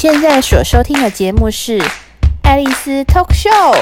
[0.00, 1.76] 现在所收听的节目是
[2.44, 3.74] 《爱丽丝 Talk Show》。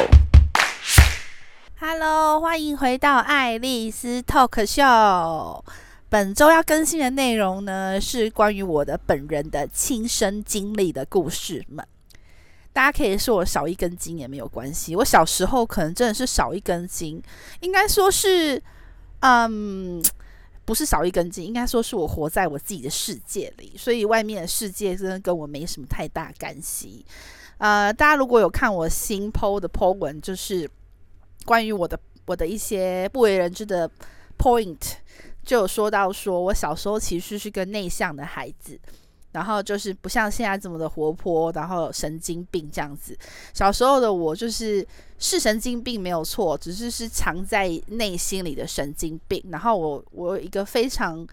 [1.78, 5.62] Hello，欢迎回到《爱丽丝 Talk Show》。
[6.08, 11.86] 本周要更新的内容呢，是关于我的本人的亲身经历的故事们。
[12.72, 14.96] 大家可以说我少一根筋也没有关系。
[14.96, 17.22] 我小时候可能真的是少一根筋，
[17.60, 18.62] 应该说是，
[19.20, 20.02] 嗯。
[20.66, 27.06] 不是少一根筋，应该说是我活在我自己的世界里，所以外面的世界真的跟我没什么太大干系。
[27.58, 30.68] 呃，大家如果有看我新 po 的 po 文，就是
[31.44, 33.88] 关于我的我的一些不为人知的
[34.36, 34.76] point，
[35.44, 38.78] 就有说到说我小时候其实是个内向的孩子。
[39.36, 43.14] 然后就是不像现在这么的活泼，然后神经病这样子。
[43.52, 44.84] 小时候的我就是
[45.18, 49.44] 是神经病没有错，只是是藏在内心里的神经病。
[49.50, 51.26] 然后我我有一个非常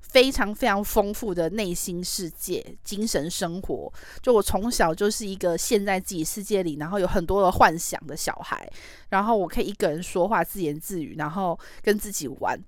[0.00, 3.92] 非常非常丰富的内心世界、精神生活。
[4.22, 8.66] 就我从小就是一个陷在自己世界里，然后有很多的幻想的小孩。
[9.10, 12.58] 然后我可以一个人说话，自言自语，然后跟自己玩。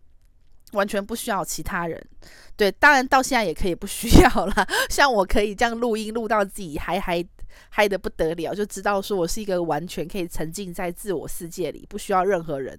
[0.74, 2.04] 完全不需要其他人，
[2.56, 4.66] 对，当然到现在也可以不需要了。
[4.90, 7.24] 像我可以这样录音录到自己嗨嗨
[7.70, 12.78] 嗨的不得了，就知道说我是一个完全可以沉浸在自我世界里，不需要任何人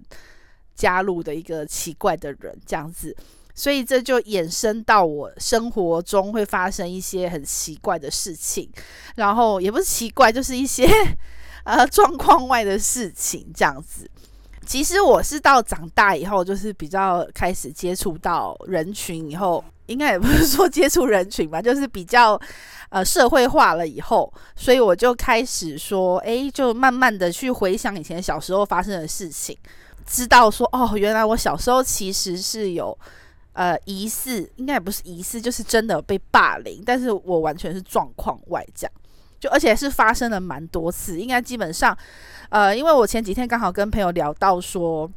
[0.74, 3.16] 加入的一个奇怪的人，这样子。
[3.54, 8.70] 所以这就衍生到我生活中会发生一些很奇怪的事情，
[9.14, 10.86] 然后也不是奇怪，就是一些
[11.64, 14.10] 呃状况外的事情，这样子。
[14.66, 22.38] 其实我是到长大以后，就是比较开始接触到人群以后，应该也不是说接触人群吧，就是比较
[22.88, 29.56] 呃社会化了以后，所以我就开始说，诶，就慢慢的去回想以前小时候发生的事情，
[30.04, 32.96] 知道说，哦，原来我小时候其实是有
[33.52, 38.92] 呃疑似，应该也不是疑似，就是真的被霸凌，但是我完全是状况外这样。
[39.48, 41.96] 而且是发生了蛮多次，应该基本上，
[42.48, 45.10] 呃，因为我前几天刚好跟朋友聊到说，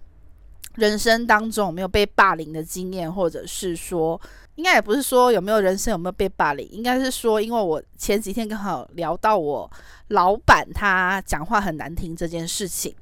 [0.76, 4.20] 人生当中有没有被霸凌的经验，或者是说，
[4.56, 9.70] 应该也不是说有没有人生有没有被霸凌，应该是说，因为我前几天刚好聊到我
[10.10, 12.96] 老板他讲话很难听这件事情，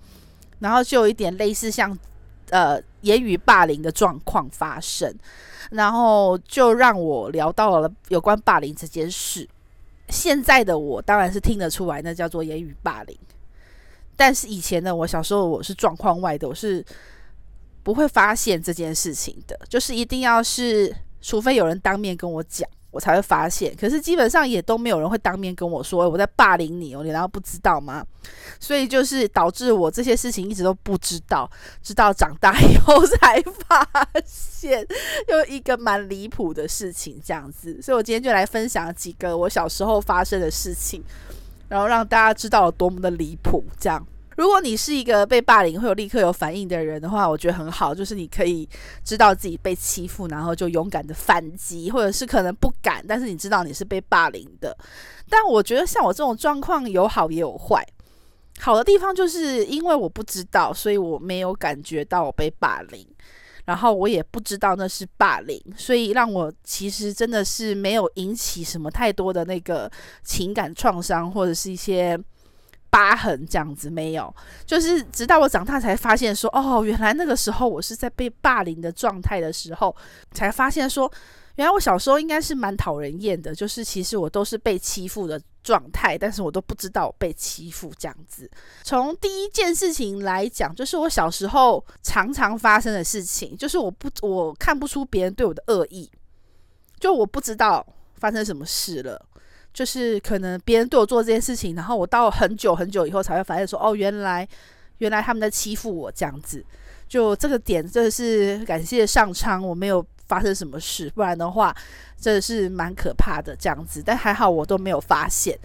[0.59, 1.97] 然后就有一点类似像
[2.49, 5.13] 呃言语霸凌的状况发生，
[5.71, 9.47] 然后就让我聊到了有关霸凌这件事。
[10.09, 13.17] 现在的我当然是听得出来，那叫做言语霸凌。
[14.15, 16.83] 但是以前的我，小时候我是状况外的，我是
[17.83, 19.59] 不会发现这件事情的。
[19.69, 22.67] 就是一定要是，除非有人当面跟我讲。
[22.97, 28.03] 我才会发现，可是基本上也都没有人会当面跟我说我在霸凌你哦，你难道不知道吗？
[28.59, 31.47] 所以就是导致我这些事情一直都不知道，
[31.83, 33.87] 直到长大 以后才发
[34.25, 34.83] 现，
[35.27, 37.79] 又一个蛮离谱的事情这样子。
[37.83, 41.03] 所以我今天就来分享几个我小时候发生的事情，
[41.69, 44.03] 然后让大家知道有多么的离谱这样。
[44.37, 48.69] 如果你是一个被霸凌会有立刻有反应的人的话，我觉得很好，就是你可以
[49.03, 54.77] 知道自己被欺负，然后就勇敢的反击，或者是可能不敢，但是你知道你是被霸凌的。
[55.27, 57.83] 但我觉得像我这种状况有好也有坏，
[58.59, 63.03] 好的地方就是因为我不知道，所以我没有感觉到我被霸凌，
[63.65, 69.91] 然后我也不知道那是霸凌，所以让我其实真的是没有引起什么太多的那个
[70.23, 72.15] 情感创伤，或者是一些。
[72.89, 74.33] 疤痕这样子没有，
[74.65, 79.95] 就是直到我长大才发现说，哦，原来那个时候我是在被霸凌的状态的时候，
[80.31, 81.11] 才发现说，
[81.55, 88.49] 原来我小时候应该是蛮讨人厌的，就是其实我都是被欺负的状态，但是我都不知道被欺负这样子。
[88.83, 96.09] 从第一件事情来讲，就是我小时候常常发生的事情，就是我不我看不出别人对我的恶意，
[96.99, 99.23] 就我不知道发生什么事了。
[99.77, 104.47] 就是可能别人对我做这件事情，然后我到很久很久以后才会发现说，哦，原来
[104.97, 106.65] 原来他们在欺负我这样子。
[107.07, 111.71] 就这个点真的是感谢上苍，我没有发生什么事，不然的话
[112.19, 114.01] 真的是蛮可怕的这样子。
[114.03, 115.55] 但还好我都没有发现。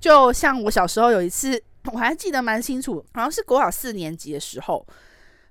[0.00, 1.62] 就像我小时候有一次，
[1.92, 4.86] 我还记得蛮清楚，好像是国小四年级的时候，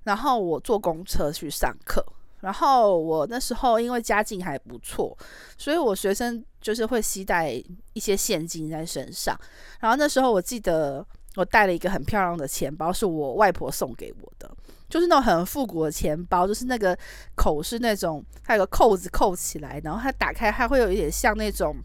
[0.02, 2.04] 然后我坐公车去上课。
[2.42, 5.16] 然后我那时候因为家境还不错，
[5.56, 7.50] 所以我随身就是会携带
[7.92, 9.38] 一些现金在身上。
[9.80, 11.06] 然后那时候我记得
[11.36, 14.50] 我带了一个很漂亮的钱包，是我外婆送给我的，
[14.88, 16.98] 就是那种很复古的钱包，就是那个
[17.36, 21.76] 口是那种它有个扣子扣起来，然后它打开它会有一点像那种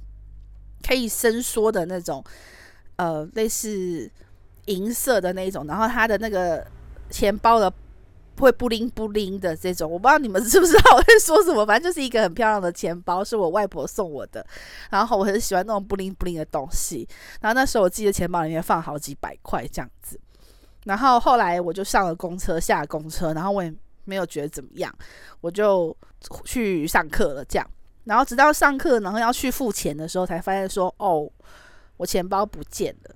[0.86, 2.24] 可以伸缩的那种，
[2.95, 4.12] 呃，类似
[4.65, 6.65] 银色的那种，然后它的那个
[7.12, 7.71] 钱包的。
[8.44, 14.45] 会布灵布灵的这种，我不知道你们知不知道我在说什么，反正就是一个很漂亮的钱包，是我外婆送我的。
[14.92, 17.07] 然后我很喜欢那种布灵布灵的东西。
[17.42, 20.19] 然后那时候我记得钱包里面放好几百块这样子。
[20.86, 23.74] 然后后来我就上了公车，下了公车，然后我也
[24.06, 24.94] 没有觉得怎么样，
[25.42, 25.95] 我就
[26.45, 27.68] 去上课了这样。
[28.06, 31.30] 然后直到上课，然后要去付钱的时候，才发现说，哦，
[31.98, 33.16] 我钱包不见了。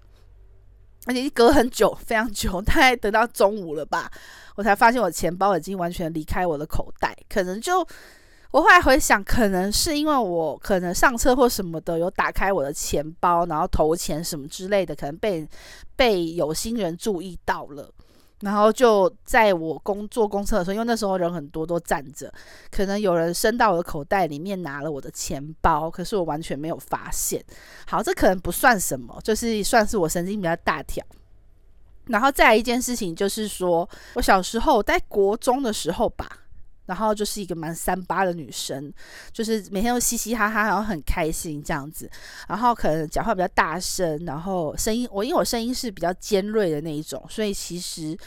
[1.05, 4.11] 而且隔很久， 非常久，大概等到中午了吧，
[4.55, 7.15] 我才发现我钱包已经完全离开我的口袋。
[7.27, 7.79] 可能就
[8.51, 15.47] 我后来回想，可能是因为我可能上车或什么的，有打开我的钱包，然后投钱什么之类的，可能被
[15.95, 17.89] 被有心人注意到了。
[18.41, 22.31] 然后就在我工坐公车的时候，因为那时候人很多，都站着，
[22.69, 27.43] 可能有人伸到我的口袋里面拿了我的钱包，可是我完全没有发现。
[27.87, 31.05] 好，这可能不算什么，就是算是我神经比较大条。
[32.07, 36.27] 然后再来一件事情，就是说我小时候在国中的时候吧。
[36.85, 38.91] 然后就是一个蛮三八的女生，
[39.31, 42.09] 就是每天都嘻嘻哈哈，然后很开心这样子。
[42.47, 48.17] 然后可能讲话比较大声，然后声音我因为我声音是比较尖锐的那一种，所以其实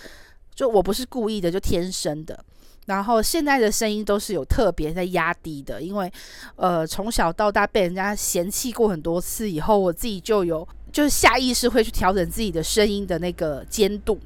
[0.54, 2.44] 就我不是故意的，就天生的。
[2.86, 6.12] 然后现在的声音都是有特别在压低的，因为
[6.56, 14.20] 呃从小到大被人家嫌弃过很多次以后，我自己就有就是下意识会去调整自己的声音的那个尖度，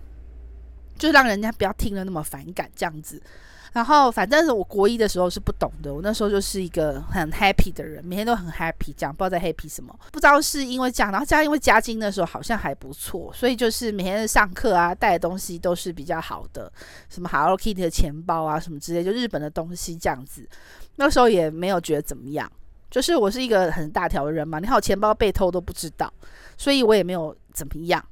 [0.99, 3.23] 就让人家不要听了那么反感这样子。
[3.73, 16.73] 然后，反正是我国一的时候是不懂的，我那时候就是一个很 happy 的人，每天都很 happy，这样不知道在 happy 什么，不知道是因为这样，然后加上因为家境那时候好像还不错，所以就是每天上课啊带的东西都是比较好的，
[17.09, 20.49] 什么 Hello Kitty 的钱包啊什么之类，就日本的东西这样子。
[20.97, 22.51] 那时候也没有觉得怎么样，
[22.91, 26.13] 就是我是一个很大条的人嘛，你看我钱包被偷都不知道，
[26.57, 28.05] 所以我也没有怎么样。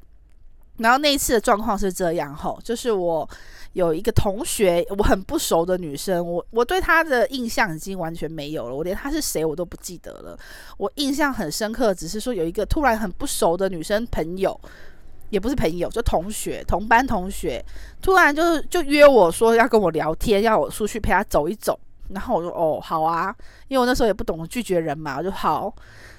[0.78, 3.28] 然后那一次的状况是这样吼，就是我
[3.76, 10.38] 有一个同学，我很不熟的女生，我我对她的印象已经完全没有了，我连她是谁我都不记得了。
[10.78, 14.58] 我印象很深刻，只是说有一个突然很不熟的女生朋友，
[15.28, 17.62] 也不是朋友，就同学，同班同学，
[18.00, 21.78] 突然就就约我说要跟我聊天，要我出去陪她走一走。
[22.08, 23.36] 然后我说哦好啊，
[23.68, 25.70] 因为我那时候也不懂拒绝人嘛，我就好，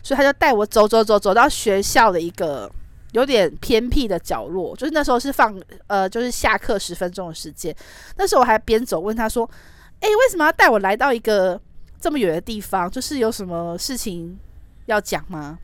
[0.03, 2.71] 所以他就带我走走走走到学校的一个。
[3.13, 5.57] 有点偏僻的角落，就是那时候是放
[5.87, 7.75] 呃，就是下课十分钟的时间。
[8.17, 9.49] 那时候我还边走问他说
[10.01, 11.59] ：“诶，为什么要带我来到一个
[11.99, 12.91] 这么远的地方？
[12.91, 14.37] 就是有什么事情
[14.87, 15.57] 要讲吗？”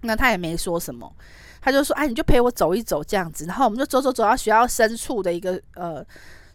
[0.00, 1.14] 那他也没说什么，
[1.60, 6.04] 他就说：“哎，你就陪我走一走这样子。”然后我们就走走走到学校深处的一个呃，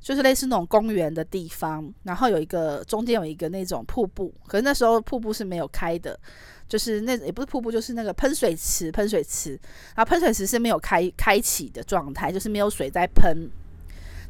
[0.02, 6.20] 就是类似那种公园的地方，然后有一个中间有一个那种瀑布，可是那时候瀑布是没有开的。
[6.68, 9.52] 就是那也不是瀑布，就是那个喷水池，喷水池，
[9.96, 13.50] 然后喷水池是没有开开启的状态，就是没有水在喷，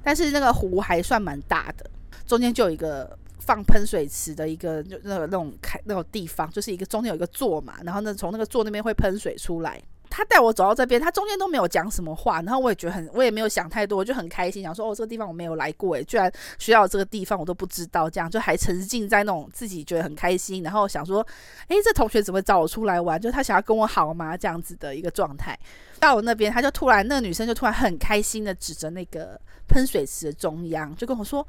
[0.03, 1.89] 但是那个湖还算蛮大的，
[2.25, 9.81] 中间就有一个放喷水池的一个那个那种开那种地方，就是一个中间有一个座嘛，然后呢从那个座那边会喷水出来。
[10.09, 21.25] 他带我走到这边，他中间都没有讲什么话，然后我也觉得很，我也没有想太多，我就很开心，想说哦，这个地方我没有来过，诶，居然学校这个地方我都不知道，这样就还沉浸在那种自己觉得很开心，然后想说，
[21.68, 23.19] 诶，这同学怎么找我出来玩？
[23.19, 24.36] 就他想要跟我好吗？
[24.38, 25.57] 这样子的一个状态。
[26.00, 31.45] 到我那边，他就突然，那个女生就突然很开心的指着那个喷水池的中央，就跟我说，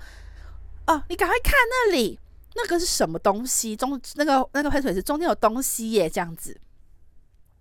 [0.87, 2.19] 哦，你赶快看那里，
[2.57, 3.77] 那个是什么东西？
[3.77, 6.59] 中那个那个喷水池中间有东西耶，这样子。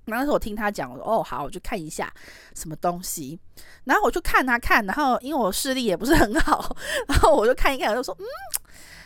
[0.08, 2.12] 然后那时候我听他讲，我说哦好，我就看一下
[2.56, 3.40] 什么东西。
[3.84, 6.76] 然后我就看他看，然后因为我视力也不是很好，
[7.08, 8.26] 然后我就看一看，我就说嗯，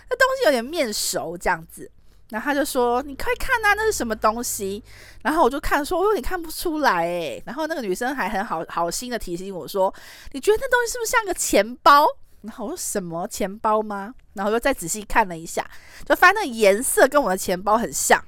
[0.10, 1.92] 那东西有点面熟这样子。
[2.30, 4.82] 然后他就说你快看啊，那是什么东西？
[5.22, 7.44] 然后我就看说，我有点看不出来诶。
[7.46, 9.94] 然后那个女生还很好好心的提醒我说，
[10.32, 12.08] 你觉得那东西是不是像个钱包？
[12.42, 14.14] 然后我说什么钱包吗？
[14.34, 15.70] 然后又再仔细看了一下，
[16.06, 18.24] 就发现那颜色跟我的钱包很像。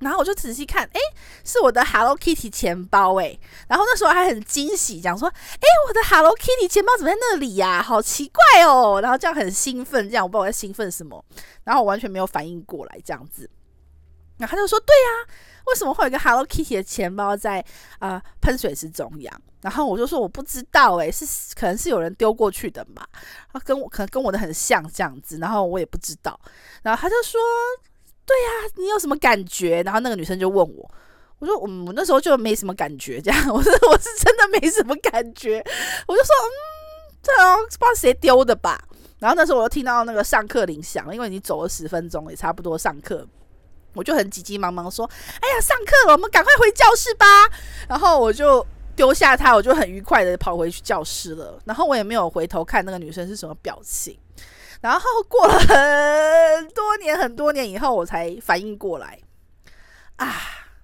[0.00, 1.00] 然后我就仔细看，诶，
[1.42, 3.40] 是我的 Hello Kitty 钱包诶。
[3.66, 7.82] 然后那时候还很惊喜，讲说，诶，我的 Hello Kitty 钱包怎么在那里呀？
[7.82, 9.00] 好奇怪哦。
[9.00, 11.24] 然后这样很兴奋，这样我不知道我在兴奋什么。
[11.64, 13.48] 然后我完全没有反应过来，这样子。
[14.36, 15.34] 然后他就说，对呀，
[15.68, 17.64] 为什么会有一个 Hello Kitty 的钱包在
[17.98, 19.42] 啊、喷水池中央？
[19.62, 21.24] 然后我就说我不知道，诶，是
[21.54, 23.02] 可能是有人丢过去的嘛。
[23.50, 26.38] 他跟我可能跟我的很像这样子，然后我也不知道。
[26.82, 27.40] 然后他就说。
[28.26, 29.82] 对呀、你有什么感觉？
[29.84, 30.90] 然后那个女生就问我，
[31.38, 35.64] 我说，嗯，我那时候就没什么感觉，这样， 我说我是真的没什么感觉，
[36.08, 38.82] 我就说，嗯，这不知道谁丢的吧。
[39.20, 43.26] 然后那时候我又听到那个上课铃响，因为你走了十分钟，也差不多上课，
[43.94, 45.08] 我就很急急忙忙说，
[45.40, 47.24] 哎呀，上课了，我们赶快回教室吧。
[47.88, 48.66] 然后我就
[48.96, 51.58] 丢下他，我就很愉快的跑回去教室了。
[51.64, 54.18] 然后我也没有回头看那个女生是什么表情。
[54.80, 59.18] 然后过了很多年很多年以后，我才反应过来，
[60.16, 60.34] 啊，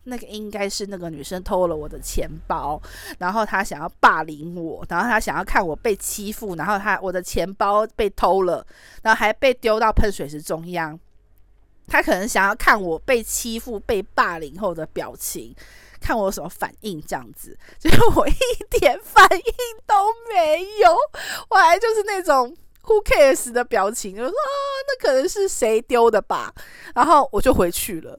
[0.04, 2.80] 那个应该是那个女生偷了我的钱包，
[3.18, 8.66] 然后她想要霸凌我，然后她想要看我被欺负，然后她我的钱包被偷了，
[9.02, 10.98] 然后还被丢到喷水池中央。
[11.86, 15.54] 她可能想要看我被欺负、被霸凌后的表情，
[16.00, 17.56] 看我有什么反应，这样子。
[17.78, 18.34] 结果我一
[18.70, 19.54] 点反应
[19.86, 19.94] 都
[20.32, 20.96] 没有，
[21.50, 22.56] 我还就是那种。
[22.84, 24.34] Who cares 的表情，就说啊，
[24.88, 26.52] 那可能是谁丢的吧，
[26.94, 28.18] 然后我就回去了。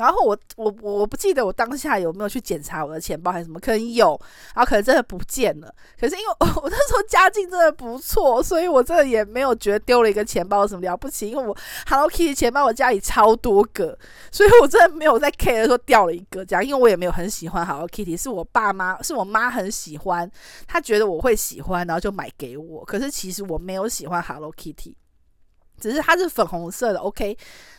[0.00, 4.18] 然后我我我不记得我当下有没有去检查我的钱包还是什么，可能有，
[4.54, 5.72] 然后可能真的不见了。
[5.98, 11.28] 可是因为 我，那时候家境真的不错，所以我真的也没有觉得丢了一个钱包什么了不起。
[11.28, 13.96] 因为我 Hello Kitty 钱包我家里超多个，
[14.32, 16.64] 所以我真的没有在 care 说掉了一个这样。
[16.64, 20.30] 因为我也没有很喜欢 Hello Kitty，是我爸妈是我妈很喜欢，
[20.66, 22.84] 她觉得我会喜欢，然后就买给我。
[22.84, 24.94] 可是其实我没有喜欢 Hello Kitty。
[25.80, 27.36] 只是它是粉红色的，OK，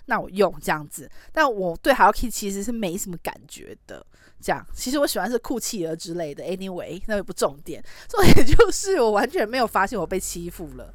[0.08, 1.10] 那我用这样子。
[1.32, 4.06] 但我对 Hello Kitty 其实是没什么感觉的。
[4.44, 6.44] 这样，其实我喜欢是酷企鹅之类的。
[6.44, 10.92] Anyway，那也不重点，重点就是我完全没有发现我被欺负了。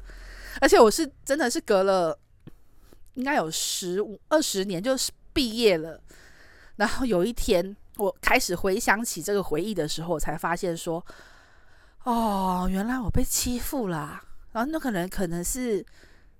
[0.59, 2.19] 而且我是真的是隔了
[3.13, 5.97] 应该有十五二十年，就是毕业了。
[6.75, 11.01] 然后有一天我开始回想起这个回忆的时候，我才发现说，
[12.03, 14.21] 哦，原来我被欺负啦。
[14.51, 15.85] 然后那可能可能是。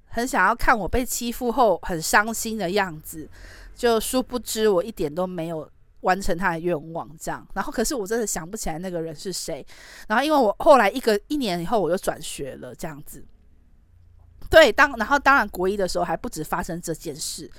[0.08, 3.30] 很想要看我被欺负后很伤心的样子，
[3.76, 5.70] 就殊不知我一点都没有
[6.02, 7.46] 完成他的愿望，这样。
[7.54, 9.66] 然后可是我真的想不起来那个人是谁。
[10.08, 13.24] 然后因为我后来一个一年以后我就转学了，这样子。
[14.50, 17.50] 对，当然后当然国一的时候还不止发生这件事。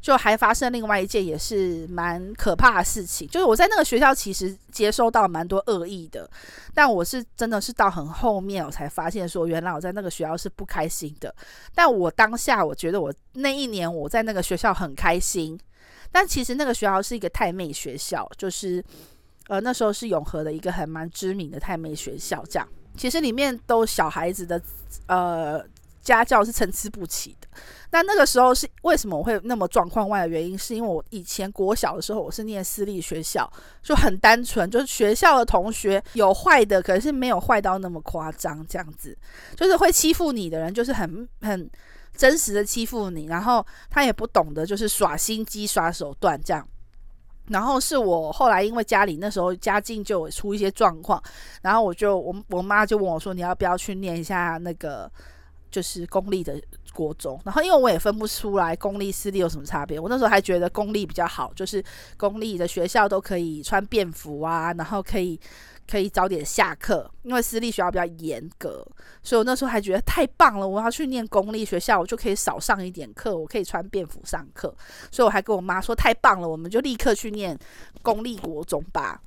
[0.00, 6.30] 就还发生另外一件也是蛮可怕的事情，就是我在那个学校其实接收到蛮多恶意的，
[6.72, 11.34] 但我是真的是到很后面我才发现说，原来我在那个学校是不开心的。
[11.74, 15.58] 但我当下我觉得我那一年我在那个学校很开心，
[16.12, 18.82] 但其实那个学校是一个太妹学校，就是
[19.48, 24.62] 呃那时候是永和的一个还蛮知名的太妹学校，这样其实里面都小孩子的
[25.08, 25.60] 呃。
[26.16, 27.48] 家教是参差不齐的。
[27.90, 33.50] 那那个时候是为什么我会那么状况外的原因，是因为我以前国小的时候我是念私立学校，
[33.82, 39.16] 就很单纯，就是学校的同学有坏的，可是没有坏到那么夸张，这样子，
[39.56, 41.70] 就是会欺负你的人，就是很很
[42.14, 46.66] 真实的欺负你，然后他也不懂得就是耍心机、耍手段这样。
[47.46, 51.22] 然后是我后来因为家里那时候家境就出一些状况，
[51.62, 55.10] 然后我就我我妈就问我说：“你要不要去念一下那个？”
[55.70, 56.60] 就是公立的
[56.94, 61.84] 国中，然后因为我也分不出来公立私立有什么差别，我那时候还觉得公立比较好，就是
[62.16, 65.38] 公立的学校都可以穿便服啊，然后可以
[65.88, 68.84] 可以早点下课，因为私立学校比较严格，
[69.22, 74.74] 所以我那时候还觉得太棒了，我要去念公立学校，我就可以少上一点课，我可以穿便服上课，
[75.12, 77.56] 所以我还跟我妈说太棒了，我们就立刻去念
[78.02, 79.20] 公立国中吧。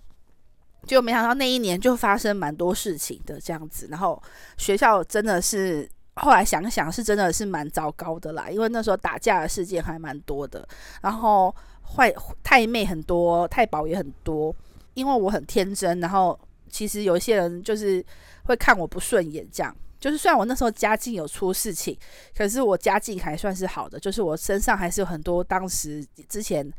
[0.88, 4.22] 就没想到那一年就发生蛮多事情的这样子，然后
[4.58, 5.88] 学校真的是。
[6.22, 10.68] 后来想想，是真的是蛮糟糕的啦，因为那时候打架的事件还蛮多的，
[11.02, 12.14] 然后坏
[12.44, 14.56] 太妹很多，太保也很多。
[14.94, 16.38] 因为我很天真，然后
[16.70, 18.06] 其实有一些人就是
[18.44, 19.76] 会看我不顺眼，这样。
[20.00, 21.98] 就是虽然我那时候家境有出事情，
[22.36, 26.70] 可是我家境还算是好的，就是我身上还是有很多当时之前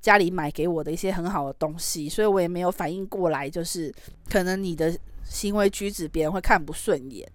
[0.00, 3.92] 家里买给我的一些很好的东西，所以我也没有反应过来，就是
[4.30, 7.28] 可能你的行为举止别人会看不顺眼。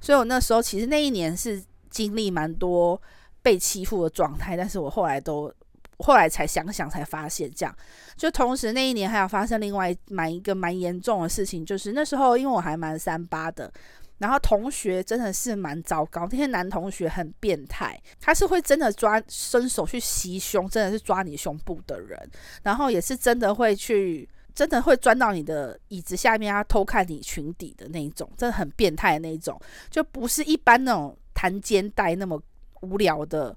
[0.00, 3.00] 所以我那时候其实那一年是经历蛮多
[3.42, 5.52] 被欺负的状态，但是我后来都
[5.98, 7.74] 后来才想想才发现这样。
[8.16, 13.72] 就同时那一年还有发生另外蛮一个蛮严重的事情，就是那时候因为我还蛮三八的，
[14.18, 22.30] 然后同学真的是蛮糟糕，那些男同学很变态，他是会真的抓伸手去袭胸，真的是抓你胸部的人，
[22.62, 24.28] 然后也是真的会去。
[24.60, 32.38] 真的会钻到你的椅子下面，他偷看你裙底的那一种，真的很变态的那一种，就不是一般那种弹肩带那么
[32.82, 33.56] 无聊的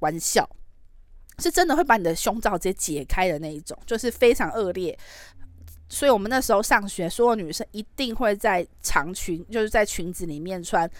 [0.00, 0.44] 玩笑，
[1.38, 4.98] 是真的会把你的胸罩直接解开的那一种，就是非常恶劣。
[5.88, 10.90] 所以我们那时候上学，所有女生一定会在长裙，就是在裙子里面穿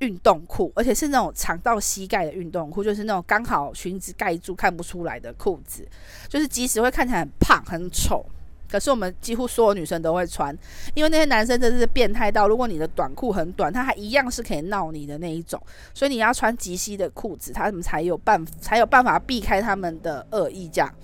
[0.00, 5.88] 运动裤，而且是那种长到膝盖的运动裤，就是那种刚好裙子盖住看不出来的裤子，
[6.28, 8.26] 就是即使会看起来很胖很丑。
[8.70, 10.56] 可是我们几乎所有女生都会穿，
[10.94, 15.60] 因为那些男生真的是变态到，如果你的短裤很短，他还一样是可以闹你的那一种，
[15.94, 20.94] 所以你要穿及膝的裤子，他们才有办才有办法避开他们的恶意这样。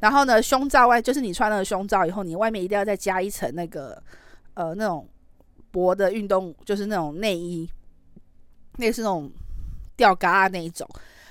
[0.00, 4.00] 然后呢，胸罩外就是你穿了胸罩以后，你外面一定要再加一层那个
[4.54, 5.08] 呃那种
[5.72, 7.68] 薄的运动，就是那种内衣，
[8.76, 9.28] 那是那种
[9.96, 10.88] 吊嘎那一种。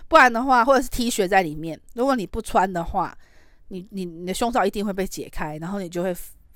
[0.10, 3.18] 不然的话，或者是 T 恤在里面，如果你不穿的话，
[3.70, 6.16] 你你你的胸罩一定会被解开，然后你就会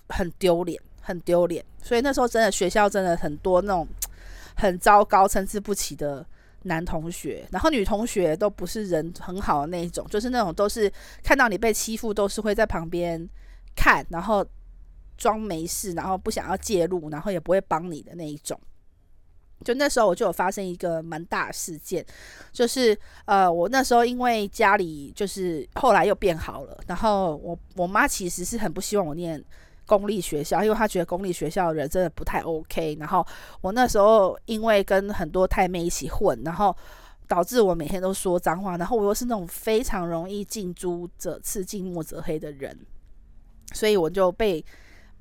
[0.09, 1.63] 很丢脸，很丢脸。
[1.81, 3.87] 所以那时候真的学校真的很多那种
[4.55, 6.25] 很糟糕、参差不齐的
[6.63, 10.91] 男同学，然后女同学都不是人很好的那一种，就是那种都是
[11.23, 13.27] 看到你被欺负，都是会在旁边
[13.75, 14.45] 看，然后
[15.17, 18.59] 装没事，然后不想要介入，然后也不会帮你的那一种。
[19.63, 22.05] 就那时候我就有发生一个蛮大的事件，
[22.51, 29.43] 就是呃，我那时候因为家里就是后来又变好了，然后我我妈其实是很不希望我念
[29.85, 32.95] 公立学校，因为她觉得公立学校的人真的不太 OK。
[32.99, 33.25] 然后
[33.61, 36.75] 我那时候因为跟很多太妹一起混，然后
[37.27, 42.77] 导致我每天都说脏话，然后我又是那种非常容易近朱者赤，近墨者黑的人，
[43.73, 44.63] 所以我就被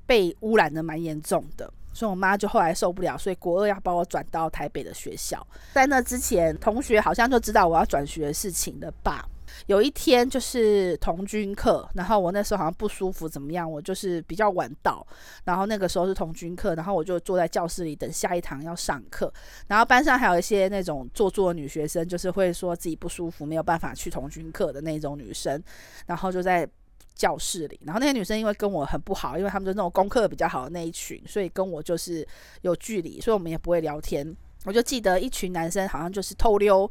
[0.05, 1.71] 被污染的蛮严重的。
[1.93, 5.45] 所以我妈就后来受不了，所以国二要把我转到台北的学校。
[5.73, 9.27] 在那之前，同学好像就知道我要转学的事情了吧？
[9.67, 13.69] 有一天就是童军课，然后我那时候好像不舒服，怎么样？
[13.69, 15.05] 我就是比较晚到，
[15.43, 19.31] 然后那个时候是童军课，然后我就坐在教室里等下一堂要上课。
[19.67, 25.61] 然后班上还有一些那种做作的女学生，就是会说自己不舒服，没有办法去童军课的那种女生，
[26.05, 26.67] 然后就在。
[27.13, 32.27] 教室里，然后那些女生因为跟我很不好，因为他们就那种功课比较好的那一群，所以跟我就是
[32.61, 34.35] 有距离，所以我们也不会聊天。
[34.65, 36.89] 我就记得一群男生好像就是偷溜，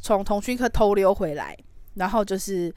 [0.00, 1.56] 从同军课偷溜回来，
[1.94, 2.74] 然后就是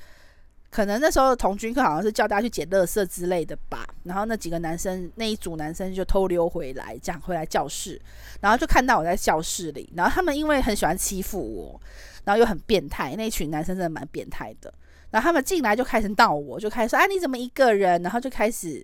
[0.70, 3.88] 可能那时候的童军课好像是叫大家去捡垃圾之类的吧。
[4.04, 8.02] 然后那几个男生那一组男生就偷溜回来，这样回来教室，
[8.42, 11.82] 然后就看到我在教室里，然后他们因为很喜欢欺负我，
[12.26, 14.74] 然后又很变态，那一群男生真的蛮变态的。
[15.14, 18.84] 然后他们进来就开始闹我，就开始说：“啊，你怎么一个人？”然后就开始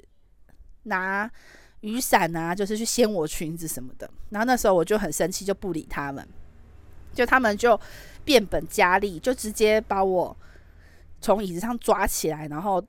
[0.83, 1.27] 拿
[1.79, 4.07] 雨伞啊，就是去掀我裙子什么的。
[4.29, 6.23] 然后那时候我就很生气，就不理他们。
[7.15, 7.77] 就他们就
[8.23, 10.37] 变本加厉，就直接把我
[11.19, 12.81] 从椅子上抓起来，然后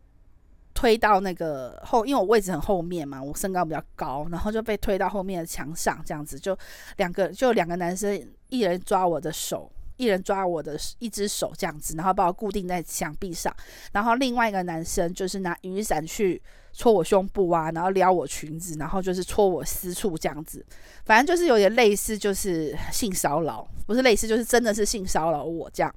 [0.74, 6.54] 推到那个后，因为我位置很后面嘛，我身高比较高，然后就被推到后面的墙上，这样子就
[6.98, 9.72] 两个就两个男生，一人抓我的手。
[10.00, 13.54] 一人抓我的一只手这样子，然后把我固定在墙壁上，
[13.92, 16.40] 然后另外一个男生就是拿雨伞去
[16.72, 20.64] 戳我胸部啊，然后撩我裙子，然后就是戳我私处这样子，
[21.04, 25.94] 反正就是有点类似，就是性骚扰，不是类似，就是真的是性骚扰我这样，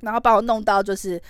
[0.00, 1.20] 然后把我弄到就是。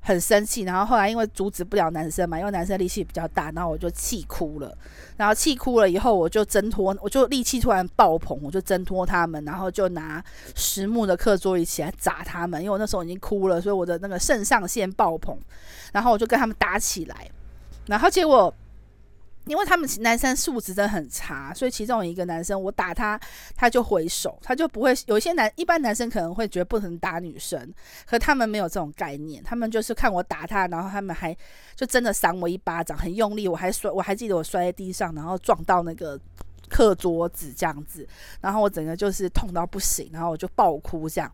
[0.00, 4.76] 很生气，然后后来因为阻止不了男生嘛，因为男生力气比较大，然后我就气哭了。
[5.16, 12.60] 然后气哭了以后，我就挣脱，我就力气突然爆棚，我就挣脱他们，然后就拿实木的课桌椅起来砸他们。
[12.60, 15.38] 因为我那时候已经哭了，所以我的那个肾上腺爆棚，
[15.92, 17.30] 然后我就跟他们打起来，
[17.86, 18.52] 然后结果。
[19.46, 23.18] 因为他们男生素质真的很差，所以其中有一个男生，我打他，
[23.56, 24.94] 他就回手，他就不会。
[25.06, 27.72] 有一些男，一般男生可能会觉得不能打女生，
[28.06, 31.36] 可他们没有这种概念，他们就是看我打他，然后他们还
[31.74, 36.20] 就真的扇我一巴掌，很用力，我还摔，我还记得我摔在地上，然后撞到那个
[36.68, 38.06] 课桌子这样子，
[38.40, 41.32] 然后我整个就是痛到不行，然后我就爆哭这样，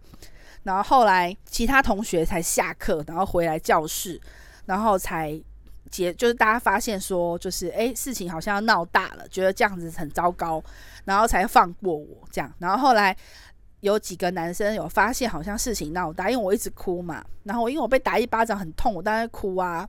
[0.62, 4.18] 然后后来其他同学才下课，然后回来教室，
[4.64, 5.38] 然后才。
[5.90, 10.62] 结就是大家发现说，就是哎，事情好像要闹大了，觉得这样子很糟糕，
[11.04, 12.52] 然后才放过我这样。
[12.58, 13.16] 然后后来
[13.80, 17.24] 有几个男生有发现，好像事情闹大，因为我一直哭嘛。
[17.44, 19.88] 然后因为我被打一巴掌很痛，我当然哭啊。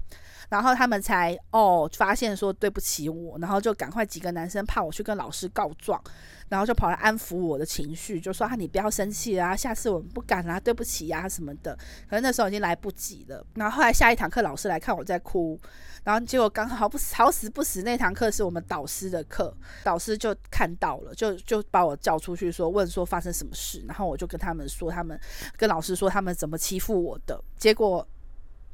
[0.50, 6.02] 然后他们才哦发现说对不起我，然后就赶快几个男生怕我去跟老师告状，
[6.48, 11.78] 然后就跑来安抚我的情绪，就说啊，你不要生气啊，下次我们不敢啦，对不起呀、什么的。
[12.10, 13.46] 可是那时候已经来不及了。
[13.56, 15.60] 然后后来下一堂课老师来看我在哭，
[16.04, 25.20] 然后结果刚好不好死不死那堂课是我们导师的课，导师就看到了，就就把我叫出去说，问说发生什么事，然后我就跟他们说他们
[25.58, 28.08] 跟老师说他们怎么欺负我的，结果。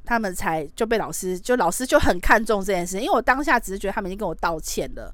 [0.04, 5.12] 他们才就被老师，就老师就很看重这件事，因为我当下只是觉得他们已经跟我道歉了，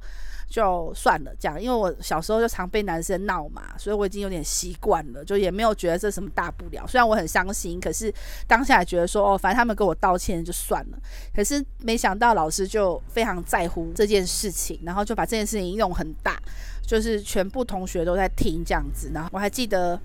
[0.48, 1.62] 就算了这样。
[1.62, 6.84] 因为我小时候就常被男生闹嘛，所以我已经有点习惯了，就也没有觉得这什么大不了。
[6.88, 8.12] 虽然我很伤心，可是
[8.48, 10.98] 当下也觉得说哦，反正他们跟我道歉就算了。
[11.32, 16.36] 可是没想到老师就非常在乎这件事情，然后就把这件事情用很大，
[16.82, 19.12] 就是全部同学都在听这样子。
[19.14, 20.00] 然后我还记得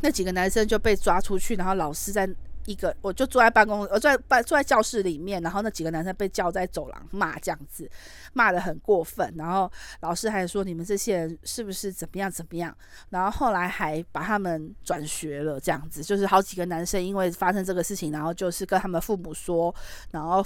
[0.00, 2.28] 那几个男生就被抓出去，然后老师在。
[2.66, 7.90] 一个，我就坐在办公，我坐在办，坐在教室里面，然后那几个男生被叫在走廊骂，这样子
[8.32, 9.70] 骂的很过分，然后
[10.00, 12.76] 老师还说你们这些人是不是怎么样怎么样，
[13.10, 19.74] 然后后来还把他们转学了，这样子就是好几个男生因为发生这个事情，然后就是跟他们父母说，
[20.10, 20.44] 然后。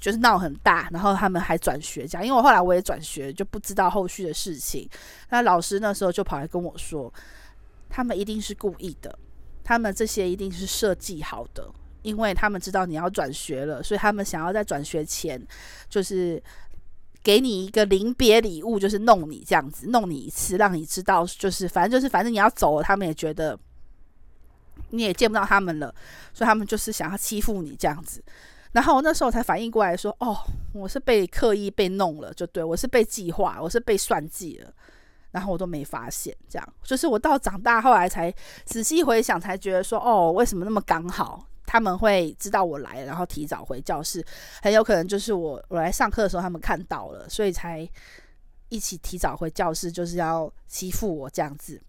[0.00, 2.26] 就是闹很大，然后他们还转学这样。
[2.26, 4.86] 因为我后来我也转学，就不知道后续的事情。
[5.30, 7.10] 那老师那时候就跑来跟我说，
[7.88, 9.18] 他们一定是故意的，
[9.64, 11.68] 他们这些一定是设计好的，
[12.02, 15.44] 因为他们知道你要转学了，所以他们想要在转学前，
[15.88, 16.40] 就是
[17.22, 23.58] 给你一个临别礼物，就是弄你这样子，弄你一次，让你知道，就是反正就是反正你要走了，他们也觉得
[24.90, 25.92] 你也见不到他们了，
[26.34, 28.22] 所以他们就是想要欺负你这样子。
[28.72, 30.36] 然后我那时候才反应过来说：“哦，
[30.72, 34.72] 我是被刻意被弄了，就对，我是被计划，我是被算计了。”
[35.34, 38.32] 然后我都没发现，这样就是我到长大后来才
[38.64, 44.24] 仔细回想，才觉得说：“哦，为什么那么刚好他们会知道我来，然后提早回教室？
[44.62, 47.86] 很有可能就是我我来上课的时候他们看到了，所以才
[48.68, 51.82] 一起提早回教室，就是要欺负我这样子。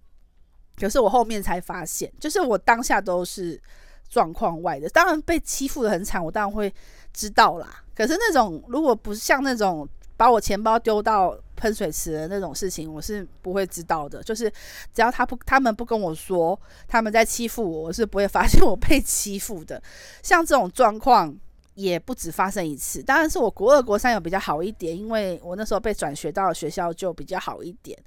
[0.75, 3.61] 可是我后面才发现，就是我当下都是。”
[4.07, 6.71] 状况外的，当然被欺负得很惨，我当然会
[7.11, 7.83] 知道啦。
[7.95, 14.21] 可是那种如果不像那种把我钱包丢到喷水池的那种事情，我是不会知道的。
[14.23, 14.49] 就是
[14.93, 19.81] 只要他不，他们不跟我说他们在欺负我，我是不会发现我被欺负的。
[20.21, 21.35] 像这种状况
[21.73, 23.01] 也不止发生一次。
[23.01, 27.97] 当然是我国二、国三有比较好一点，因为我那时候被转学到学校就比较好一点。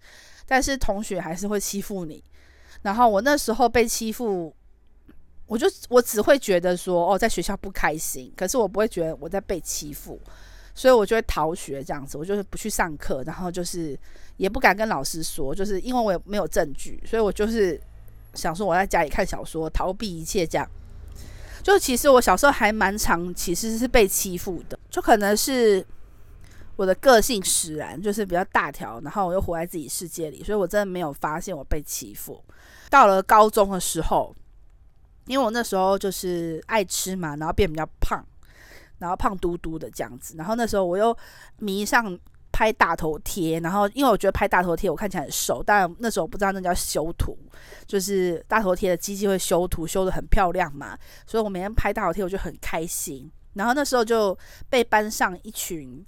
[0.46, 2.22] 但是同学还是会欺负你，
[2.82, 4.54] 然后我那时候被欺负。
[5.46, 10.20] 我就我只会觉得说哦，在学校不开心，可是我不会觉得我在被欺负，
[10.78, 13.98] 所以我就会逃学这样子，我就是不去上课，然后就是
[14.36, 17.80] 也不敢跟老师说，就是因为我也没有证据，所以我就是
[18.34, 20.64] 想说我在家里看小说，逃避一切这样。
[21.64, 25.84] 就其实我小时候还蛮常，其实是被欺负的，就可能是
[26.76, 32.40] 我的个性使然，就是比较大条，然后我又活在自己世界里，所以我真的没有发现我被欺负。
[32.88, 34.32] 到了高中的时候。
[35.26, 38.24] 因为我那时候就是爱吃嘛，然后变比较胖，
[38.98, 40.36] 然后胖嘟嘟的这样子。
[40.36, 41.16] 然后那时候我又
[41.58, 42.18] 迷上
[42.52, 47.36] 拍大头贴，然后因为我觉得拍大头贴我看起来很瘦，但那时候我不知道那叫修图，
[47.86, 50.98] 就是大头贴的机器会修图，修的很漂亮嘛。
[51.26, 53.30] 所以我每天拍大头贴我就很开心。
[53.54, 54.36] 然后那时候就
[54.68, 56.04] 被班上一群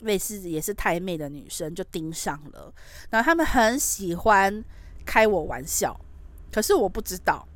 [0.00, 2.72] 类似也是太妹的女生就盯上了，
[3.10, 4.64] 然后他们很喜欢
[5.04, 5.98] 开我玩笑，
[6.52, 7.46] 可是我不知道。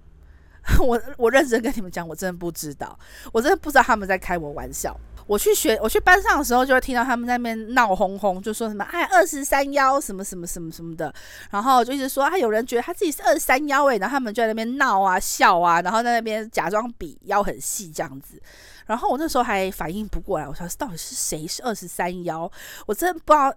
[0.80, 2.98] 我我认真跟你们讲，我真的不知道，
[3.32, 4.98] 我真的不知道他们在开我玩笑。
[5.26, 11.12] 我去学，我去班上的时候，就会听到他们在那边闹哄哄，就说什么哎二十三幺什么什么什么什么的，
[11.50, 18.42] 然后就一直说啊有人觉得他自己是二十三幺诶，然后他们就在那边闹啊笑啊，然后在那边假装比腰很细这样子。
[18.86, 22.50] 然后我那时候还反应不过来，我说到底是谁是二十三幺？
[22.86, 23.54] 我真的不知道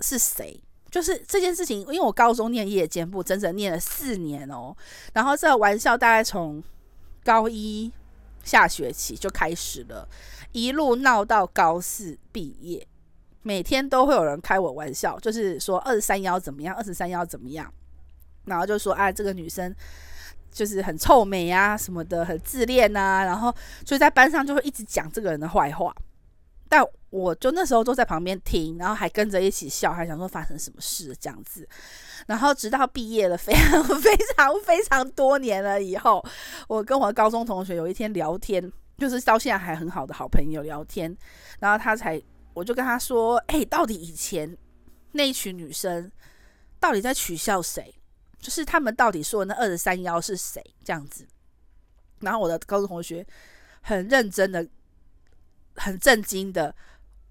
[0.00, 0.62] 是谁。
[0.94, 4.72] 就是这件事情，因为我高中念夜间部，整整念了四年哦。
[5.12, 6.62] 然后这个玩笑大概从
[7.24, 7.90] 高一
[8.44, 10.08] 下学期就开始了，
[10.52, 12.86] 一路闹到高四毕业，
[13.42, 17.74] 每天都会有人开我玩笑，就是说二十三幺怎么样，二十三幺怎么样，
[18.44, 19.74] 然后就说啊，这个女生
[20.52, 23.52] 就是很臭美啊什么的，很自恋啊，然后
[23.84, 25.92] 就在班上就会一直讲这个人的坏话。
[26.68, 31.68] 但我就那时候都在旁边听，然后还跟着一起笑，还想说发生什么事这样子。
[32.26, 36.24] 然后直到毕业了，非常 非常非常多年了以后，
[36.66, 41.16] 我跟我高中同学有一天聊天，就是到现在还很好的好朋友聊天，
[41.60, 42.20] 然后他才，
[42.54, 44.56] 我就跟他说：“哎，到底以前
[45.12, 46.10] 那一群女生
[46.80, 47.94] 到底在取笑谁？
[48.40, 50.60] 就是他们到底说的那二十三幺是谁？
[50.82, 51.24] 这样子。”
[52.20, 53.24] 然后我的高中同学
[53.82, 54.66] 很认真的。
[55.76, 56.74] 很震惊的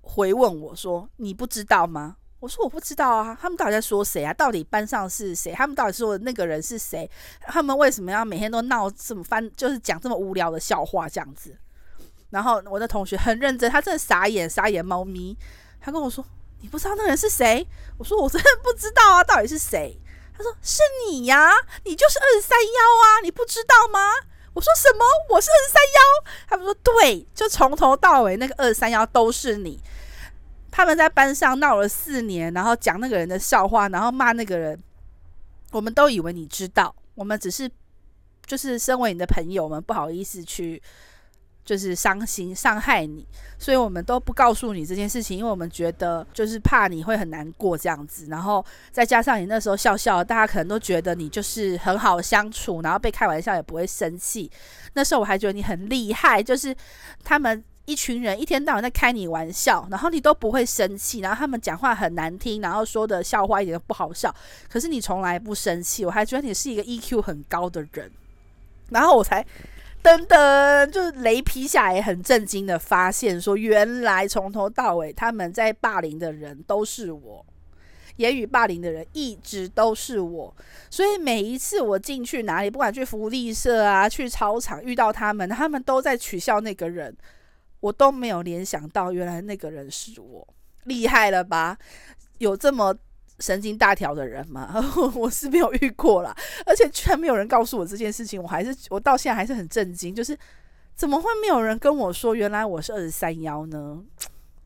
[0.02, 4.34] 回问我说：“你不知道吗？”我说：“我不知道啊，他们到底在说谁啊？
[4.34, 5.54] 到底班上是谁？
[5.54, 7.10] 他们到底说的那个人是谁？
[7.42, 11.56] 他们为什么要每天都闹这么翻，就是讲这么无聊的笑话这样子？”
[12.32, 15.38] 然后我的同学很认真，他真的傻眼傻眼猫咪，
[15.80, 16.26] 他跟我说
[16.62, 17.66] ：“你不知道那个人是谁？”
[17.98, 19.98] 我说：“我真的不知道啊，到底是谁？”
[20.36, 21.52] 他说：“是你呀，
[21.86, 22.72] 你就是二三幺
[23.06, 24.00] 啊，你不知道吗？”
[24.54, 25.04] 我说什么？
[25.30, 26.32] 我是二三幺？
[26.48, 29.80] 他们说对，就从头到尾那个二三幺都是你。
[30.72, 34.80] 他们在班上闹了四年，然后讲那个人的笑话，然后骂那个人。
[35.72, 37.70] 我们都以为你知道，我们只是
[38.46, 40.82] 就是身为你的朋友们，不好意思去。
[41.66, 43.26] 就是伤心伤害你，
[43.58, 48.26] 所以我们都不告诉你这件事情，因为我们觉得就是怕你会很难过这样子。
[48.28, 54.52] 然后再加上你那时候笑笑，大家可能都觉得你就是很好相处，然后被开玩笑也不会生气。
[54.94, 56.76] 那时候我还觉得你很厉害，就是
[57.24, 64.34] 他们一群人一天到晚在开你玩笑，然后你都不会生气，然后他们讲话很难听，然后说的笑话一点都不好笑，
[64.70, 68.12] 可是你从来不生气，我还觉得你是一个 EQ 很高的人。
[68.90, 69.46] 然后我才。
[70.04, 77.46] 噔噔，就是雷劈下来，很震惊的发现说，原来从头到尾他们在霸凌的人都是我。
[78.18, 80.56] 言语霸凌的人一直都是我，
[80.92, 87.16] 所以每一次我进去哪里，不管去福利社啊，去操场遇到他们，他们都在取笑那个人，
[87.80, 90.48] 我都没有联想到原来那个人是我，
[90.84, 91.76] 厉害了吧？
[92.38, 92.96] 有这么
[93.40, 94.74] 神经大条的人吗？
[95.16, 100.38] 我是没有遇过啦，而且居然没有人告诉我这件事情，我还是我到现在还是很震惊，就是
[100.96, 104.04] 怎么会没有人跟我说原来我是二十三幺呢？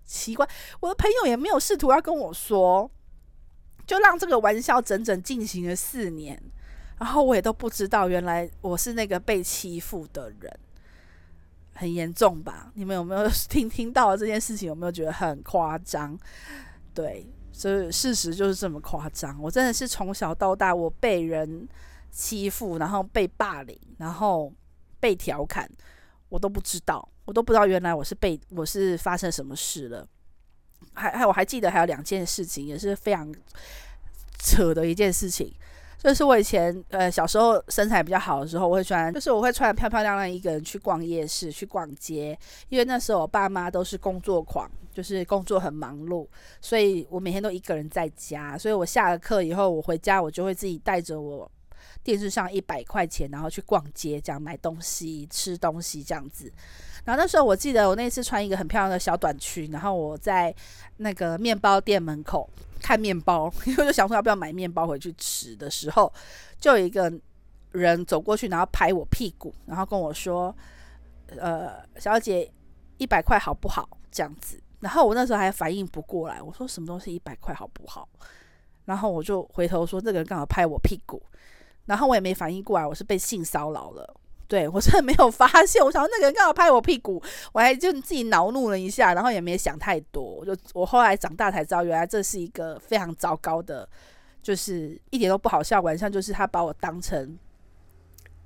[0.06, 0.48] 奇怪，
[0.80, 2.90] 我的朋友也没有试图要跟我说。
[3.86, 6.38] 就让这个玩笑整整进行了四年，
[7.00, 10.60] 然后我也都不知道，原来我是那个被欺负的人，
[11.74, 12.70] 很严重吧？
[12.74, 14.68] 你们有没有 听听到这件事情？
[14.68, 16.20] 有没有觉得很夸张？
[16.94, 17.26] 对，
[17.58, 19.36] 所以事实就是这么夸张。
[19.42, 21.68] 我真的是从小到大，我被人
[22.12, 24.54] 欺负，然后被霸凌，然后
[25.00, 25.68] 被调侃，
[26.30, 30.08] 我都不知道，我都不知道原来我是被我是发生什么事了。
[30.94, 33.34] 还还我还记得还有两件事情也是非常
[34.38, 35.52] 扯的一件事情，
[35.98, 42.38] 就是我以前呃小时候身材比较好的时候，我会穿，就是我会穿漂漂亮亮一个人去逛夜市去逛街，
[42.70, 46.28] 因为那时候我爸妈都是工作狂，就是工作很忙碌，
[46.62, 51.52] 所以我每天都一个人在家，所以我下了课以后我回家我就会自己带着我
[52.04, 56.52] 电视上一百块钱，然后去逛街，这样买东西吃东西这样子。
[57.08, 60.54] 然后那时候我记得我那次穿一个很漂亮的小短裙，然后我在
[60.98, 62.50] 那个面包店门口
[62.82, 66.12] 看面包， 因为就想说要不要买面包回去吃的时候，
[66.60, 67.10] 就有一个
[67.72, 70.54] 人走过去，然后拍我屁股，然后跟我说
[71.40, 72.52] ：“呃，小姐，
[72.98, 74.62] 一百块好不好？”这样子。
[74.82, 78.06] 然后我那时候还反应不过来，我说什么东西一百块好不好？
[78.84, 81.24] 然后我就回头说这个人刚好拍我屁股，
[81.86, 84.14] 然后我也没反应过来，我是被性骚扰了。
[84.48, 90.46] 对，我真的没有发现，我想那个人刚好拍我屁股，我还就自己恼怒了一下，然后也没想太多。
[90.46, 93.88] 就我后来长大才知道，原来这是一个非常糟糕的，
[94.42, 97.38] 就是一点都不好笑玩笑，就是他把我当成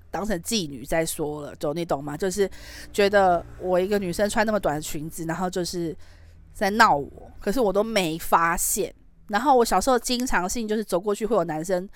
[0.09, 2.17] 当成妓女在说了，就你懂吗？
[2.17, 2.49] 就是
[2.91, 5.95] 觉得我一个女生穿那么短的裙子，然后就是
[6.51, 8.91] 在闹我，可是我都没发现。
[9.27, 11.87] 然后我小时候经常性就是走过去会有男生。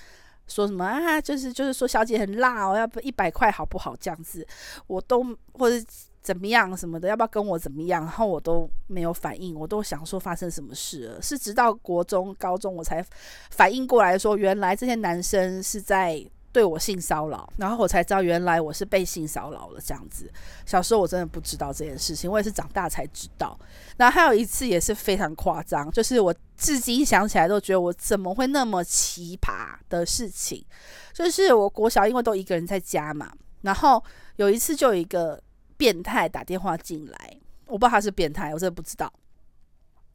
[0.47, 1.19] 说什么啊？
[1.19, 3.95] 就是就是说，小姐很辣哦，要不一百块好不好？
[3.95, 4.45] 这样子，
[4.87, 5.75] 我都或者
[6.21, 8.03] 怎么样什么的，要不要跟我怎么样？
[8.03, 11.21] 然后我都没有反应，我都想说发生什么事了。
[11.21, 13.05] 是直到国中、高中我才
[13.51, 16.25] 反应过来说，原来这些男生是在。
[16.55, 20.31] 对我性骚扰，然后我才知道原来我是被性骚扰了这样子。
[20.65, 23.59] 小时候我真的不知道这件事情，我也是长大才知道。
[23.97, 30.65] 然后还有一次也是非常夸张，就是我至今想起来都觉得我怎么会那么奇葩的事情。
[31.11, 34.01] 就是我国小因为都一个人在家嘛，然后
[34.37, 35.43] 有一次就有一个
[35.75, 39.11] 变态打电话进来，我不知道他是变态，我真的不知道。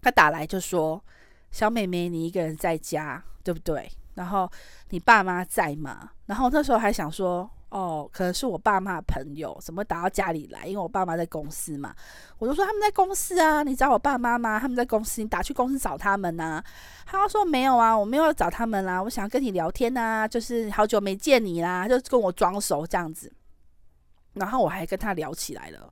[0.00, 1.04] 他打来就说
[1.52, 4.46] ：“小妹妹，你一个人在家，对不对？”然后
[4.90, 6.10] 你爸妈在吗？
[6.26, 10.66] 然后那时候还想说，哦，可能是我爸妈的朋友，怎么打到家里来？
[10.66, 11.94] 因为我爸妈在公司嘛。
[12.38, 14.60] 我就说他们在公司啊，你找我爸妈吗？
[14.60, 16.62] 他们在公司，你打去公司找他们呐。
[17.06, 23.32] 他说没有啊，我没有找他们啦，我想跟你聊天呐，就是好久没见你啦，就跟我装熟这样子。
[24.34, 25.90] 然后我还跟他聊起来了，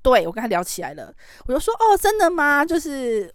[0.00, 1.12] 对，我跟他聊起来了，
[1.48, 2.64] 我就说哦，真的吗？
[2.64, 3.34] 就是。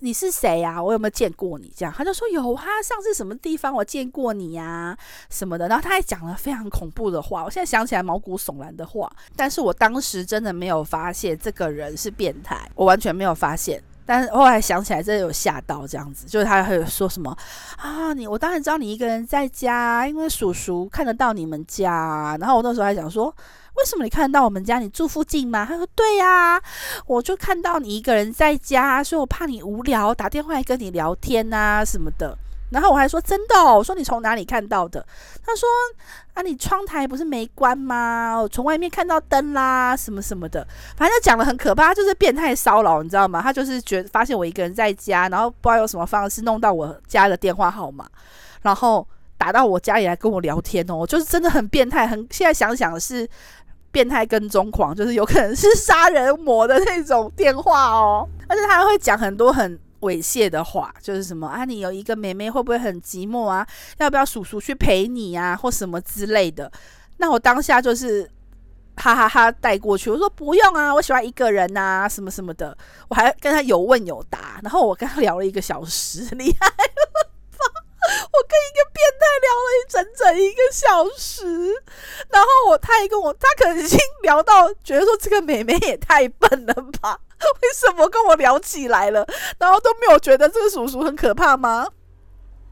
[0.00, 0.82] 你是谁呀、啊？
[0.82, 1.72] 我有没有见过你？
[1.76, 4.98] 这样他就说有啊，上次什么地方我见过你呀、啊，
[5.30, 5.68] 什么的。
[5.68, 9.10] 然后他还讲了非常恐怖的话，我现在想起来毛骨悚然的话。
[9.36, 13.82] 但是我当时真的没有发现这个人是变态，我完全没有发现。
[14.04, 17.36] 但是后来想起来，真的有吓到这样子，就是他还有说什么
[17.76, 22.36] 啊，你我当然知道你一个人在家，因为叔叔看得到你们家。
[22.40, 23.34] 然后我那时候还想说。
[23.74, 24.78] 为什么你看得到我们家？
[24.78, 25.64] 你住附近吗？
[25.66, 26.60] 他说：“对呀，
[27.06, 32.36] 我就看到你一个人在家，所以我怕你无聊，打电话来跟你聊天啊什么的。”
[32.70, 35.04] 然后我还说：“真的哦？”我说：“你从哪里看到的？”
[35.44, 35.68] 他说
[36.32, 38.34] ：“啊，你窗台不是没关吗？
[38.40, 43.42] 我从外面看到灯啦，什么什么的，反正就讲得很可怕，就是变态骚扰，你知道吗？
[43.42, 48.06] 他就是觉发现我一个人在家，然后不知道用什么方式弄到我家的电话号码，
[48.62, 49.06] 然后
[49.36, 53.28] 打到我家里来跟我聊天哦，就是真的很变态，很现在想想是。”
[53.92, 63.64] 变态跟踪狂，就是有可能是杀人魔的那种电话哦，而且他会讲很多很猥亵的话，就是什么啊，你有一个妹妹会不会很寂寞啊？
[63.98, 65.54] 要不要叔叔去陪你啊？
[65.54, 66.72] 或什么之类的。
[67.18, 68.28] 那我当下就是
[68.96, 72.76] 哈哈哈带过去，我说不用啊，我喜欢一个人啊，什么什么的。
[73.08, 76.72] 我还跟他有问有答，然后我跟他聊了一个小时，厉害？
[78.32, 81.82] 我跟一个变态聊了一整整一个小时。
[82.30, 87.18] 然后我他也跟我，他可能已经聊到觉得说这个妹妹也太笨了吧？
[87.62, 89.26] 为什么跟我聊起来了？
[89.58, 91.86] 然后都没有觉得这个叔叔很可怕吗？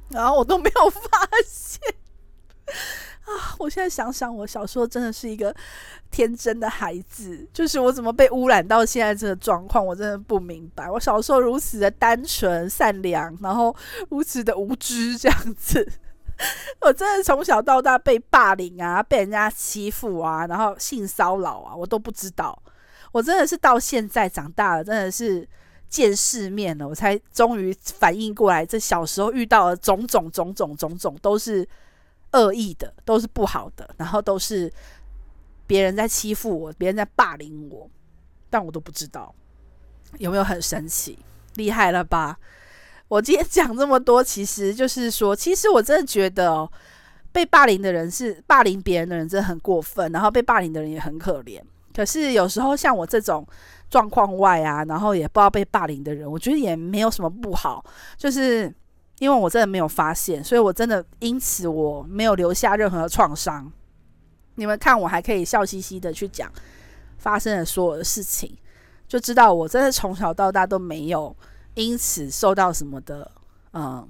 [0.08, 1.80] 然后我都没有发现。
[3.30, 3.54] 啊！
[3.58, 5.54] 我现在想想，我小时候真的是一个
[6.10, 10.90] 天真的孩子，就是我怎么被污染到现在这个状况，我真的不明白。
[10.90, 13.74] 我小时候如此的单纯善良，然后
[14.08, 15.86] 如此的无知，这样子，
[16.82, 22.60] 我真的从小到大被霸凌啊，被人家欺负啊，然后性骚扰啊，我都不知道。
[23.12, 25.48] 我真的是到现在长大了，真的是
[25.88, 31.68] 见世面了，我才终于反应过来，这小时候遇到的种种种种种种都是。
[32.32, 34.72] 恶意的都是不好的，然后都是
[35.66, 37.88] 别人在欺负我，别人在霸凌我，
[38.48, 39.34] 但我都不知道，
[40.18, 41.18] 有没有很神奇？
[41.54, 42.38] 厉害了吧？
[43.08, 46.70] 我今天讲这么多，其实就是说，其实我真的觉得哦，
[47.32, 51.60] 被霸凌的人是霸凌别人的人，真的很过分，然后被霸凌的人也很可怜。
[51.92, 53.44] 可是有时候像我这种
[53.90, 57.84] 状况外啊，然后也不知道被霸凌的人，我觉得也没有什么不好，
[58.16, 58.72] 就是。
[59.20, 63.70] 因为我真的没有发现，所以我真的因此我没有留下任何创伤。
[64.56, 66.50] 你们看，我还可以笑嘻嘻的去讲
[67.18, 68.56] 发生的所有的事情，
[69.06, 71.37] 就知道我真的从小到大都没有
[71.74, 73.30] 因此受到什么的，
[73.74, 74.09] 嗯，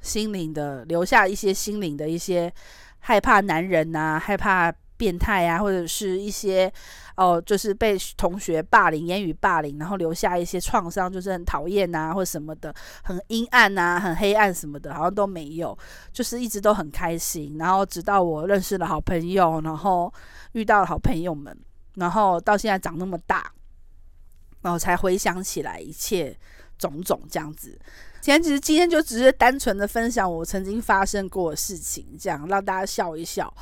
[0.00, 2.50] 心灵的留下一些心灵的一些
[3.00, 4.72] 害怕男人呐、害怕。
[4.96, 6.72] 变态啊，或者是一些
[7.16, 15.78] 哦，就是被同学霸凌、言语霸凌，然后留下一些创伤，就是很讨厌呐，或什么的，很阴暗呐，很黑暗什么的，好像都没有，
[16.12, 17.56] 就是一直都很开心。
[17.58, 20.12] 然后直到我认识了好朋友，然后
[20.52, 21.56] 遇到了好朋友们，
[21.94, 23.52] 然后到现在长那么大，
[24.62, 26.36] 然后才回想起来一切
[26.76, 27.78] 种种这样子。
[28.24, 33.54] 其实其实今天就只是单纯的分享我曾经发生过的事情，这样让大家笑一笑。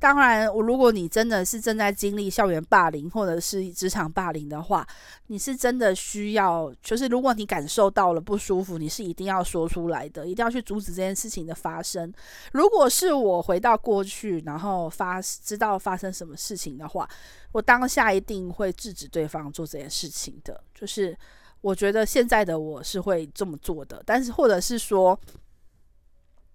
[0.00, 4.84] 当然，我如果你真的是正在经历校园霸凌或者是职场霸凌的话，
[5.28, 12.12] 你是真的需要，就是如果你感受到了不舒服，你是一定要说出来的，一定要去阻止这件事情的发生。
[12.52, 17.08] 如果是我回到过去，然后发知道发生什么事情的话，
[17.52, 20.60] 我当下一定会制止对方做这件事情的。
[20.74, 21.16] 就是
[21.60, 25.18] 我觉得现在的我是会这么做的，但是或者是说，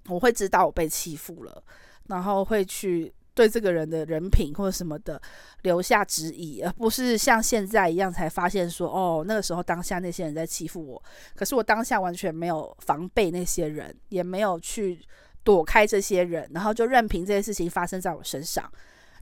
[0.08, 1.64] 我会知道我被欺负了，
[2.08, 3.14] 然后会去。
[3.36, 5.22] 对这个人的人品或者什么的
[5.64, 11.04] 留下质疑，而不是像现在一样才发现说，哦，那个时候当下那些人在欺负我，
[11.36, 15.06] 可是我当下完全没有防备那些人，也没有去
[15.44, 18.72] 躲开这些人，然后就任凭这些事情发生在我身上。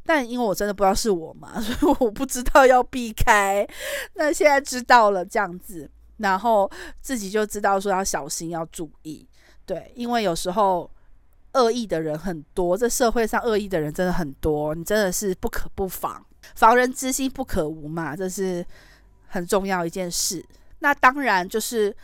[0.05, 3.67] 但因为我真的不知道是我嘛， 所以我不知道要避开。
[4.15, 6.69] 那现在知道了这样子，然后
[7.01, 9.27] 自己就知道说要小心要注意，
[9.65, 10.89] 对，因为有时候。
[11.55, 18.65] 恶意的人很多，这社会上恶意的人真的很多，你真的是不可不防，防人之心不可无嘛，这是
[19.27, 20.43] 很重要一件事。
[20.79, 21.95] 那当然就是，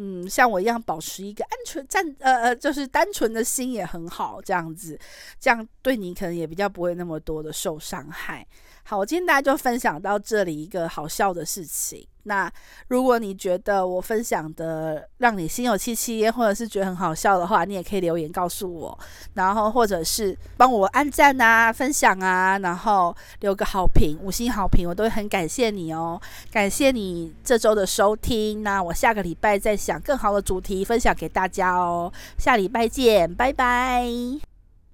[0.00, 4.98] 嗯，像我一样保持一个安全、单呃呃，就是单纯的心也很好，这样子，
[5.40, 8.46] 这样对你可能也比较不会那么多的受伤害。
[8.88, 12.08] 好，我今天大家就分享到这里一个好笑的事情。
[12.22, 12.50] 那
[12.86, 18.98] 如果你觉得我分享的让你心有戚戚焉，或者是觉得很好笑的话，你也可以留言告诉我，
[19.34, 26.18] 然后或者是帮我按赞啊、分享啊，然后留个好评，五星好评，我都会很感谢你哦。
[26.50, 32.10] 感谢你这周的收听，那我下个礼拜再想更好的主题分享给大家哦。
[32.38, 34.57] 下礼拜见，拜拜。